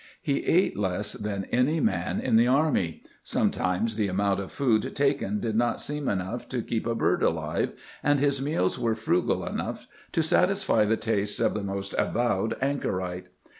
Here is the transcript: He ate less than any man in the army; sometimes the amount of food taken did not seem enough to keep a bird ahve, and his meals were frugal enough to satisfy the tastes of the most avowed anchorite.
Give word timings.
He 0.19 0.43
ate 0.47 0.75
less 0.75 1.13
than 1.13 1.45
any 1.51 1.79
man 1.79 2.19
in 2.19 2.35
the 2.35 2.47
army; 2.47 3.03
sometimes 3.23 3.95
the 3.95 4.07
amount 4.07 4.39
of 4.39 4.51
food 4.51 4.95
taken 4.95 5.39
did 5.39 5.55
not 5.55 5.79
seem 5.79 6.07
enough 6.09 6.49
to 6.49 6.63
keep 6.63 6.87
a 6.87 6.95
bird 6.95 7.21
ahve, 7.21 7.73
and 8.01 8.19
his 8.19 8.41
meals 8.41 8.79
were 8.79 8.95
frugal 8.95 9.45
enough 9.45 9.85
to 10.13 10.23
satisfy 10.23 10.85
the 10.85 10.97
tastes 10.97 11.39
of 11.39 11.53
the 11.53 11.61
most 11.61 11.93
avowed 11.99 12.57
anchorite. 12.61 13.27